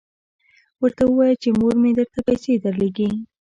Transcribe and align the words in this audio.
ورته 0.81 1.03
ووایه 1.05 1.35
چې 1.43 1.49
مور 1.59 1.73
مې 1.81 1.91
درته 1.97 2.19
پیسې 2.27 2.51
درلیږي. 2.63 3.09